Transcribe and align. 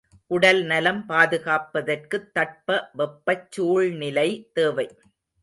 உடல்நலம் 0.31 1.01
பாதுகாப்பதற்குத் 1.09 2.31
தட்ப 2.33 2.67
வெப்பச் 2.93 3.51
சூழ்நிலை 3.51 4.27
தேவை. 4.53 4.87